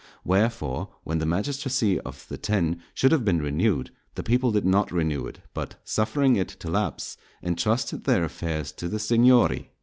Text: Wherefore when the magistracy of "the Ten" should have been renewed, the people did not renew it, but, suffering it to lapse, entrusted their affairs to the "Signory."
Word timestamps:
Wherefore 0.23 0.89
when 1.03 1.19
the 1.19 1.27
magistracy 1.27 1.99
of 1.99 2.27
"the 2.27 2.35
Ten" 2.35 2.81
should 2.95 3.11
have 3.11 3.23
been 3.23 3.39
renewed, 3.39 3.91
the 4.15 4.23
people 4.23 4.51
did 4.51 4.65
not 4.65 4.91
renew 4.91 5.27
it, 5.27 5.41
but, 5.53 5.75
suffering 5.83 6.37
it 6.37 6.47
to 6.47 6.71
lapse, 6.71 7.17
entrusted 7.43 8.05
their 8.05 8.23
affairs 8.23 8.71
to 8.71 8.89
the 8.89 8.97
"Signory." 8.97 9.69